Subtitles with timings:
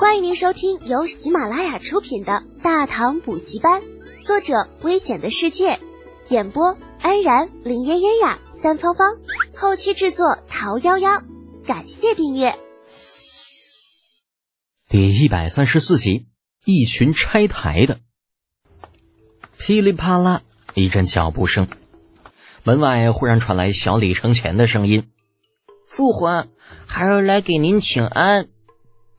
[0.00, 3.82] 欢迎您收听由喜马拉雅出品的《大唐补习班》，
[4.26, 5.78] 作者：危险的世界，
[6.30, 9.18] 演播：安然、林嫣嫣呀、三芳芳，
[9.54, 11.22] 后期制作：桃夭夭。
[11.66, 12.58] 感谢订阅。
[14.88, 16.28] 第一百三十四集，
[16.64, 17.98] 一群拆台的，
[19.58, 20.40] 噼里啪啦
[20.72, 21.68] 一阵脚步声，
[22.64, 25.10] 门外忽然传来小李承前的声音
[25.86, 26.48] ：“父皇，
[26.86, 28.48] 孩儿来给您请安。”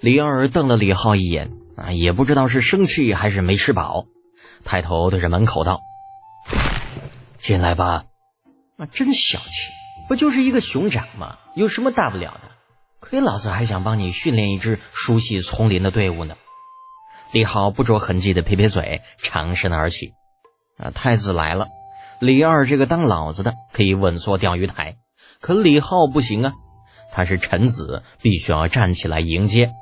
[0.00, 4.06] 李二瞪了李浩一眼，啊，也不知道是生气还是没吃饱，
[4.64, 5.80] 抬头对着门口道
[7.38, 8.04] ：“进来吧。”
[8.76, 9.72] 啊，真小气，
[10.06, 11.38] 不就是一个熊掌吗？
[11.54, 12.50] 有什么大不了的？
[13.00, 16.36] 亏老子还想帮你训练一支熟悉丛林的队伍呢。
[17.32, 20.12] 李浩不着痕迹的撇撇嘴，长身而起。
[20.76, 21.68] 啊，太子来了，
[22.20, 24.96] 李二这个当老子的可以稳坐钓鱼台，
[25.40, 26.52] 可李浩不行啊，
[27.12, 29.72] 他是臣子，必须要站起来迎接。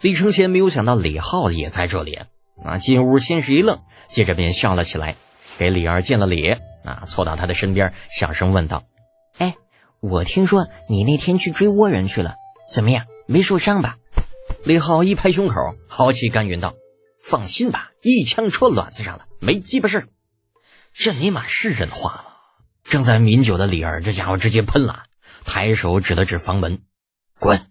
[0.00, 2.20] 李承前没有想到李浩也在这里，
[2.64, 5.16] 啊，进屋先是一愣，接着便笑了起来，
[5.58, 8.84] 给李二见了礼，啊，凑到他的身边，小声问道
[9.38, 9.56] ：“哎，
[10.00, 12.36] 我听说你那天去追倭人去了，
[12.72, 13.06] 怎么样？
[13.26, 13.96] 没受伤吧？”
[14.64, 15.54] 李浩一拍胸口，
[15.88, 16.74] 豪气干云道
[17.20, 20.08] ：“放心吧，一枪戳卵子上了，没鸡巴事。”
[20.94, 22.24] 这尼玛是人话吗？
[22.84, 25.04] 正在抿酒的李二，这家伙直接喷了，
[25.44, 26.82] 抬手指了指房门
[27.40, 27.66] ：“滚！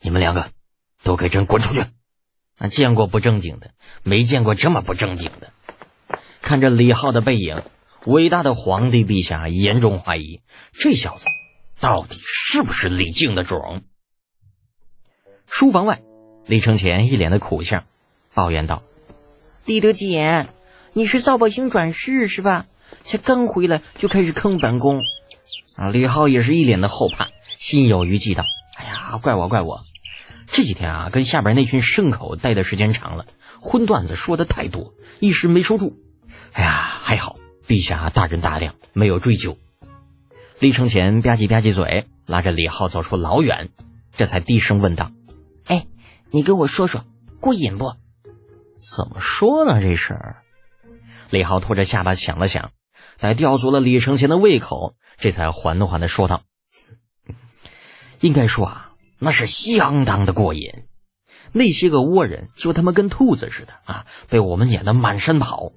[0.00, 0.50] 你们两个。”
[1.08, 1.80] 都给朕滚出去！
[2.58, 3.70] 啊，见过不正经的，
[4.02, 5.50] 没见过这么不正经的。
[6.42, 7.62] 看着李浩的背影，
[8.04, 11.24] 伟大的皇帝陛下严重怀疑这小子
[11.80, 13.80] 到底是不是李靖的种。
[15.46, 16.02] 书房外，
[16.44, 17.84] 李承前一脸的苦相，
[18.34, 18.82] 抱怨道
[19.64, 20.48] ：“李德简，
[20.92, 22.66] 你是造宝星转世是吧？
[23.02, 25.00] 才刚回来就开始坑本宫。”
[25.78, 28.44] 啊，李浩也是一脸的后怕，心有余悸道
[28.76, 29.80] ：“哎呀，怪我，怪我。”
[30.58, 33.26] 这几天啊，跟下边那群牲口待的时间长了，
[33.60, 35.96] 荤段子说的太多，一时没收住。
[36.52, 37.38] 哎呀，还好
[37.68, 39.56] 陛下大人大量，没有追究。
[40.58, 43.70] 李承前吧唧吧唧嘴，拉着李浩走出老远，
[44.16, 45.12] 这才低声问道
[45.64, 45.86] ：“哎，
[46.32, 47.04] 你跟我说说，
[47.38, 47.92] 过瘾不？”
[48.82, 49.80] 怎么说呢？
[49.80, 50.42] 这事儿，
[51.30, 52.72] 李浩拖着下巴想了想，
[53.20, 56.42] 待吊足了李承前的胃口，这才缓缓的说道
[58.18, 58.86] ：“应该说啊。”
[59.18, 60.84] 那是相当的过瘾，
[61.52, 65.72] 那些个倭人就他妈跟兔子似的啊，被我们撵得满山跑。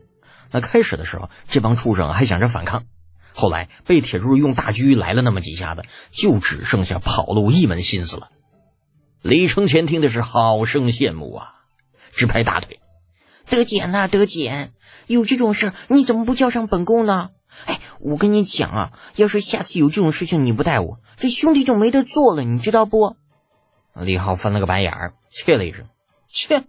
[0.52, 2.84] 那开始的时候，这帮畜生还想着反抗，
[3.34, 8.29] 后来被铁柱用大狙来了那么几下子，就只剩下跑路一门心思了。
[9.22, 11.56] 李承前听的是好生羡慕啊，
[12.12, 12.79] 直拍大腿
[13.50, 14.73] ：“德简呐，德简，
[15.08, 17.29] 有这种事你怎么不叫上本宫呢？
[17.66, 23.16] 哎，我跟你讲啊，要是下次有这种事情你不带我，这兄弟就没得做了，你知道不？”
[23.94, 25.85] 李浩翻了个白眼儿，切了一声
[26.28, 26.63] ：“切，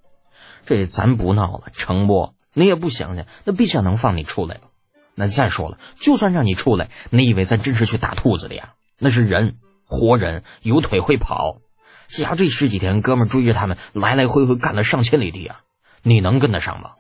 [0.67, 2.35] 这咱不闹了，成不？
[2.53, 4.63] 你也不想想，那陛下能放你出来吗？
[5.15, 8.75] 那再说了，就算让你出来，你以为咱真是去打兔子的呀？
[8.99, 9.57] 那是人，
[9.87, 11.59] 活人，有腿会跑。
[12.09, 15.61] 家这十几天，哥们追着他们来来回回干了上千里地啊，
[16.03, 16.93] 你能跟得上吗？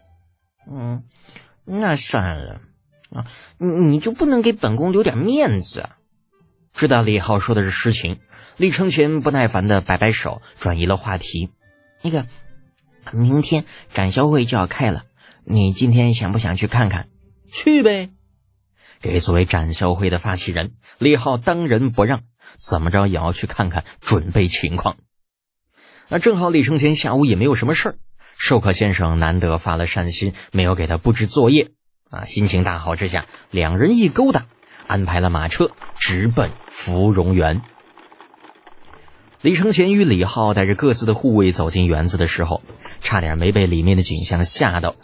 [0.71, 1.03] 嗯，
[1.65, 2.61] 那算了
[3.11, 3.27] 啊，
[3.59, 5.89] 你你就不能给本宫留点面子？
[6.73, 8.21] 知道李浩说的是实情。”
[8.59, 11.51] 李承前不耐烦的摆摆手，转移了话题。
[12.03, 12.27] 那个，
[13.11, 15.05] 明天展销会就要开了，
[15.45, 17.09] 你今天想不想去看看？
[17.51, 18.11] 去呗。
[19.01, 22.23] 给作为展销会的发起人，李浩当仁不让，
[22.57, 24.97] 怎么着也要去看看，准备情况。
[26.09, 27.95] 那正好李承前下午也没有什么事儿，
[28.37, 31.73] 授课先生难得发了善心，没有给他布置作业
[32.11, 34.47] 啊，心情大好之下，两人一勾搭，
[34.87, 37.63] 安排了马车直奔芙蓉园。
[39.41, 42.63] 李承前与李浩带着各自的护卫走进园子的时候，
[43.01, 44.95] 差点没被里面的景象吓到。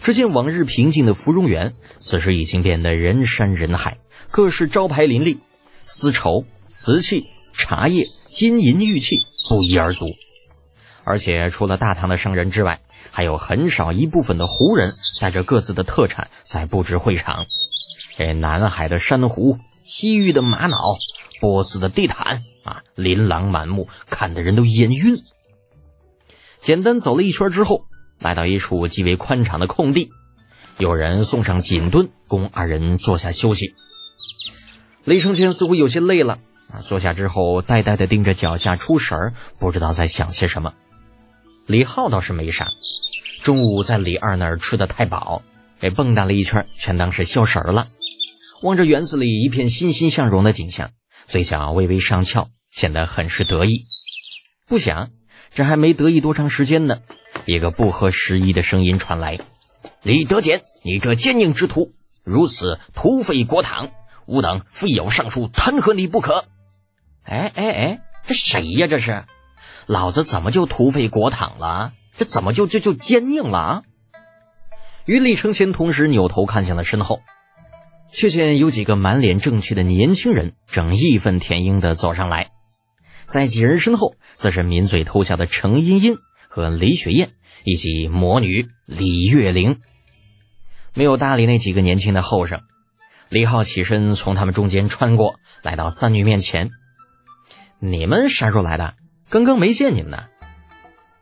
[0.00, 3.98] 只见往日平静的芙蓉园，此时已经变得人山人海，
[4.30, 5.38] 各式招牌林立，
[5.86, 10.06] 丝绸、瓷器、茶叶、金银玉器不一而足。
[11.04, 12.80] 而且除了大唐的商人之外，
[13.12, 17.46] 还有很少一部分的胡人带着各自的特产在布置会场。
[18.16, 20.98] 这南海的珊瑚，西域的玛瑙，
[21.40, 22.42] 波斯的地毯。
[22.64, 25.18] 啊，琳琅满目，看的人都眼晕。
[26.60, 27.84] 简单走了一圈之后，
[28.18, 30.10] 来到一处极为宽敞的空地，
[30.78, 33.74] 有人送上锦墩，供二人坐下休息。
[35.04, 36.38] 李承前似乎有些累了，
[36.80, 40.72] 坐下之后呆呆的盯着脚下出神儿，不知道在想些什么。
[41.66, 42.68] 李浩倒是没啥，
[43.42, 45.42] 中午在李二那儿吃的太饱，
[45.80, 47.88] 给蹦跶了一圈，全当是消神儿了。
[48.62, 50.90] 望着园子里一片欣欣向荣的景象。
[51.26, 53.86] 嘴角微微上翘，显得很是得意。
[54.66, 55.10] 不想
[55.54, 56.98] 这还没得意多长时间呢，
[57.46, 59.38] 一个不合时宜的声音传来
[60.02, 61.92] ：“李德简，你这奸佞之徒，
[62.24, 63.90] 如此土匪国堂，
[64.26, 66.44] 吾等非要上书弹劾你不可。”
[67.24, 68.86] 哎哎哎，这谁呀？
[68.86, 69.24] 这是，
[69.86, 71.94] 老子怎么就土匪国堂了？
[72.18, 73.82] 这怎么就就就奸佞了啊？
[75.06, 77.20] 于李承前同时扭头看向了身后，
[78.10, 82.50] 却见有几个满脸正气的年轻人正义愤填膺地走上来。
[83.26, 86.16] 在几人身后，则是抿嘴偷笑的程茵茵
[86.48, 87.30] 和李雪燕，
[87.64, 89.80] 以及魔女李月玲。
[90.94, 92.60] 没有搭理那几个年轻的后生，
[93.28, 96.70] 李浩起身从他们中间穿过来到三女面前
[97.80, 98.94] ：“你们啥时候来的？
[99.28, 100.24] 刚刚没见你们呢。”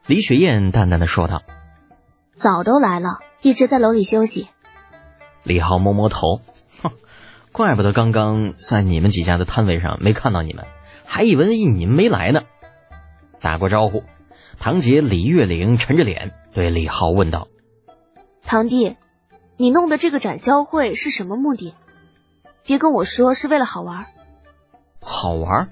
[0.06, 1.42] 李雪燕淡淡的说道
[2.34, 4.48] ：“早都来了，一直在楼里休息。”
[5.44, 6.40] 李浩摸摸头，
[6.82, 6.92] 哼，
[7.52, 10.64] 怪不得刚刚在你们几家的摊位上没看到你们。
[11.04, 12.42] 还以为你们没来呢。
[13.38, 14.02] 打过招呼，
[14.58, 17.48] 堂姐李月玲沉着脸对李浩问道
[18.42, 18.96] ：“堂弟，
[19.58, 21.74] 你弄的这个展销会是什么目的？
[22.64, 24.06] 别跟我说是为了好玩。
[25.02, 25.70] ”“好玩？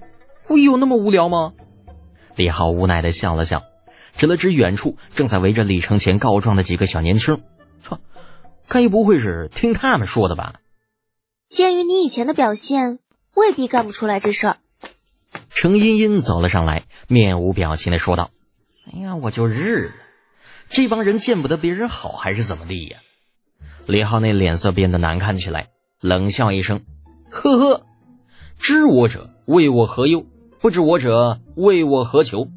[0.49, 1.53] 我有那么无聊吗？”
[2.37, 3.63] 李浩无奈的笑了笑，
[4.13, 7.41] 指了指远处正在围着李承前告状的几个小年轻，
[7.83, 8.01] 说
[8.69, 10.61] ：“该不会是听他们说的吧？”
[11.49, 12.99] 鉴于你以前的表现，
[13.35, 14.57] 未必干不出来这事儿。
[15.49, 18.31] 程茵茵走了上来，面无表情的说道
[18.93, 19.93] ：“哎呀，我就日了，
[20.69, 22.99] 这帮人见不得别人好，还是怎么地呀？”
[23.87, 26.85] 李浩那脸色变得难看起来，冷笑一声
[27.31, 27.87] ：“呵呵，
[28.59, 30.27] 知我者谓我何忧？
[30.61, 32.49] 不知我者谓我何求？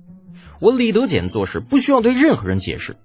[0.59, 2.95] 我李德简做事不需要对任何人解释。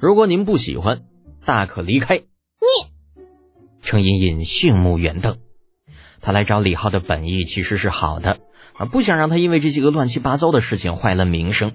[0.00, 1.02] 如果您不喜欢，
[1.44, 2.18] 大可离开。”
[2.62, 2.90] 你，
[3.82, 5.38] 程茵茵杏目圆瞪，
[6.20, 8.40] 他来找李浩的本意其实是好的。
[8.74, 11.72] 啊，不想让他因为这些个乱七八糟的事情坏了名声，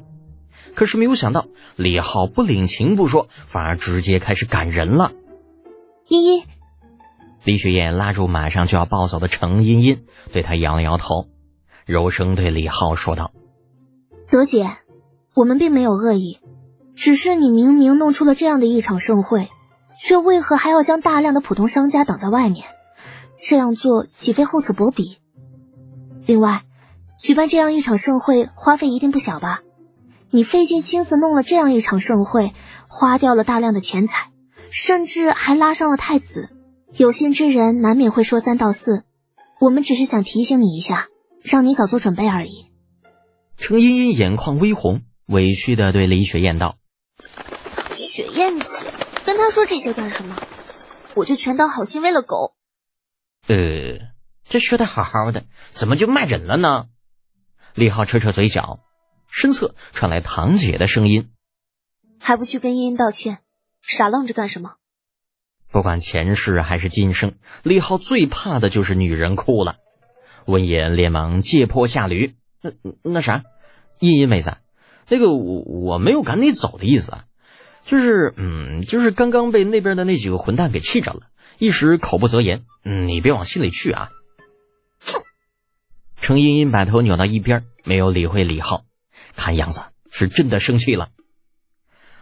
[0.73, 5.11] 可是没有想到李浩不领情不说，反而直接开始赶人了。
[6.07, 6.43] 茵茵，
[7.43, 11.27] 李雪燕拉住马上就要暴走的程茵茵，对她摇了摇头，
[11.85, 13.31] 柔声对李浩说道
[14.31, 14.67] ：“德姐，
[15.35, 16.39] 我们并没有恶意，
[16.95, 19.49] 只是你明明弄出了这样的一场盛会，
[20.01, 22.65] 却为何还要将大量的普通商家挡在外面？
[23.37, 25.17] 这样做岂非厚此薄彼？
[26.25, 26.63] 另外。”
[27.19, 29.63] 举办这样一场盛会，花费一定不小吧？
[30.29, 32.53] 你费尽心思弄了这样一场盛会，
[32.87, 34.29] 花掉了大量的钱财，
[34.69, 36.55] 甚至还拉上了太子。
[36.95, 39.03] 有心之人难免会说三道四，
[39.59, 41.07] 我们只是想提醒你一下，
[41.41, 42.67] 让你早做准备而已。
[43.57, 46.75] 程茵茵眼眶微红，委屈的对李雪燕道：“，
[49.37, 50.35] 跟他说这些干什么？
[51.13, 52.55] 我就全当好心喂了狗。”
[53.47, 53.99] 呃，
[54.43, 56.87] 这说的好好的，怎么就骂人了呢？
[57.75, 58.79] 李浩扯扯嘴角，
[59.29, 61.29] 身侧传来堂姐的声音
[62.19, 63.37] ：“还不去跟茵茵道歉，
[63.79, 64.77] 傻愣着干什么？”
[65.71, 69.77] 不管前世还是今生，李浩最怕的就是女人哭了。
[70.47, 72.71] 闻言，连忙借坡下驴：“那
[73.03, 73.43] 那啥，
[73.99, 74.57] 茵茵妹子，
[75.07, 77.25] 那个我我没有赶你走的意思啊，
[77.87, 81.21] 就是嗯，就是刚刚被那边的那几个混蛋给气着了，
[81.57, 84.09] 一时口不择言，嗯，你别往心里去啊。”
[86.19, 88.83] 程茵茵把头扭到一边，没有理会李浩，
[89.37, 89.81] 看样子
[90.11, 91.11] 是真的生气了。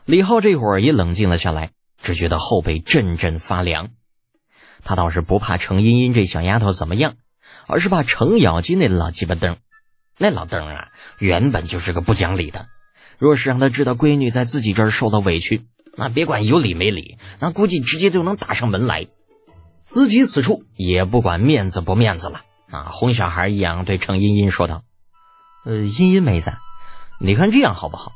[0.05, 3.89] 李浩这会儿也冷静了下来，只觉得后背阵阵发凉。
[4.83, 7.15] 他倒是不怕程茵茵这小丫头怎么样，
[7.65, 9.57] 而是怕程咬金那老鸡巴灯。
[10.19, 12.67] 那老登啊，原本就是个不讲理的。
[13.17, 19.07] 若是让他知道闺女在自己这儿受了委屈，那别管有理没理，那估计直接就能打上门来。
[19.79, 22.41] 自己此处也不管面子不面子了。
[22.71, 24.83] 啊，哄小孩一样对程茵茵说道
[25.65, 26.53] ：“呃，茵茵妹子，
[27.21, 28.11] 你看这样好不好？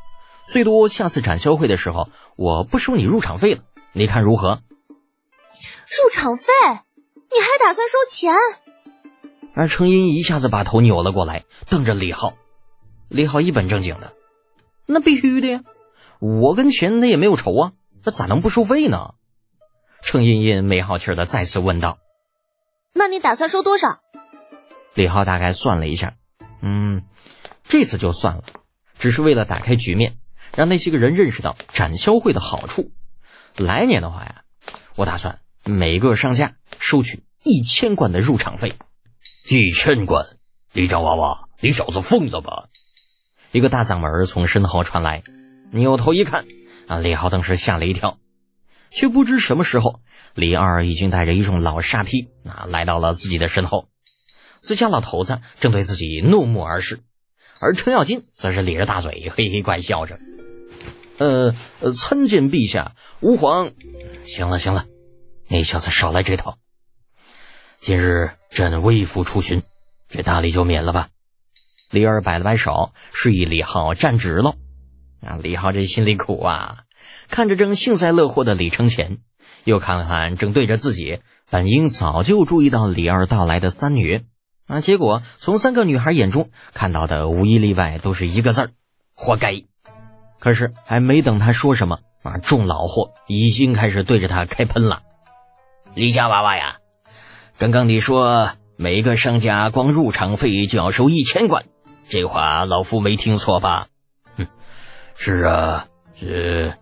[0.51, 3.61] 最多下次展销会的时候，我不收你入场费了，
[3.93, 4.61] 你看如何？”
[5.53, 6.51] 入场费？
[7.31, 8.33] 你还打算收钱？
[9.53, 12.33] 而程茵一下子把头扭了过来，瞪着李浩。
[13.07, 14.13] 李浩一本正经的
[14.91, 15.63] ：“那必须的呀，
[16.19, 19.13] 我跟钱他也没有仇啊，那咋能不收费呢？”
[20.01, 21.99] 程茵茵没好气的再次问道
[22.91, 23.99] ：“那你打算收多少？”
[24.95, 26.15] 李浩大概算了一下，
[26.61, 27.03] 嗯，
[27.65, 28.43] 这次就算了，
[28.97, 30.17] 只是为了打开局面，
[30.55, 32.91] 让那些个人认识到展销会的好处。
[33.55, 34.41] 来年的话呀，
[34.95, 38.73] 我打算每个商家收取一千贯的入场费。
[39.47, 40.25] 一千贯，
[40.73, 42.69] 李张娃娃，你小子疯了吧？
[43.51, 45.23] 一个大嗓门从身后传来，
[45.71, 46.45] 扭头一看，
[46.87, 48.19] 啊，李浩当时吓了一跳，
[48.91, 50.01] 却不知什么时候，
[50.35, 53.89] 李二已经带着一众老沙皮啊来到了自己的身后。
[54.61, 56.99] 自家老头子正对自己怒目而视，
[57.59, 60.19] 而程咬金则是咧着大嘴，嘿嘿怪笑着。
[61.17, 61.53] 呃，
[61.97, 63.71] 参见陛下，吾皇。
[64.25, 64.85] 行了行了，
[65.47, 66.59] 那小子少来这套。
[67.79, 69.63] 今日朕微服出巡，
[70.07, 71.09] 这大礼就免了吧。
[71.89, 74.55] 李二摆了摆手，示意李浩站直了。
[75.21, 76.83] 啊，李浩这心里苦啊，
[77.29, 79.17] 看着正幸灾乐祸的李承前，
[79.63, 81.19] 又看了看正对着自己，
[81.49, 84.23] 本应早就注意到李二到来的三女，
[84.67, 88.71] 啊，结果从三个女孩眼中看到的无一例外都是一个字儿：
[89.13, 89.63] 活该。
[90.39, 95.01] 可是还没等他说什么啊，众老货已经开始对着他开喷了。
[95.95, 96.77] 李家娃娃呀，
[97.57, 101.65] 刚刚你说每个商家光入场费就要收一千贯，
[102.09, 103.87] 这话老夫没听错吧？
[104.35, 104.47] 哼，
[105.15, 105.87] 是啊，
[106.19, 106.73] 这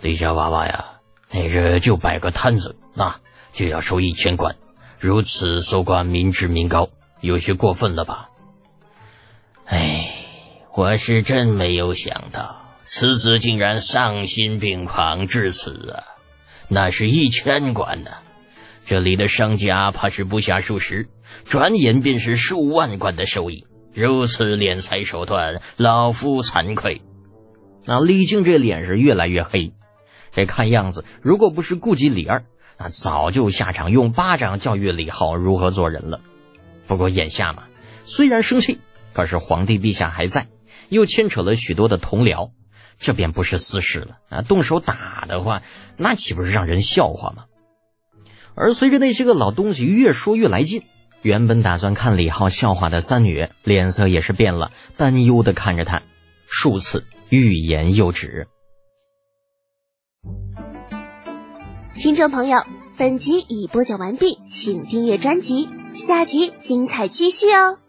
[0.00, 0.86] 李家娃娃呀，
[1.30, 3.20] 那这就摆个摊子啊，
[3.52, 4.56] 就要收一千贯，
[4.98, 6.88] 如此搜刮民脂民膏，
[7.20, 8.30] 有些过分了吧？
[9.66, 10.14] 哎，
[10.74, 12.56] 我是真没有想到。
[12.86, 16.02] 此子竟然丧心病狂至此啊！
[16.68, 18.10] 那是一千贯呢，
[18.86, 21.10] 这里的商家怕是不下数十，
[21.44, 23.66] 转眼便是数万贯的收益。
[23.92, 27.02] 如此敛财手段，老夫惭愧。
[27.84, 29.72] 那李靖这脸是越来越黑，
[30.32, 32.44] 这看样子，如果不是顾及李二，
[32.78, 36.20] 那早就下场用巴掌教育李浩如何做人了。
[36.86, 37.64] 不过眼下嘛，
[38.04, 38.78] 虽然生气，
[39.12, 40.46] 可是皇帝陛下还在，
[40.88, 42.52] 又牵扯了许多的同僚。
[42.98, 44.42] 这便不是私事了啊！
[44.42, 45.62] 动手打的话，
[45.96, 47.44] 那岂不是让人笑话吗？
[48.54, 50.82] 而随着那些个老东西越说越来劲，
[51.22, 56.02] 原本打算看李浩笑话的三女脸色也是变了，担忧的看着他，
[56.46, 58.46] 数次欲言又止。
[61.94, 62.62] 听众朋友，
[62.96, 67.79] 本集已播讲完毕，请订阅专辑，下集精彩继续哦。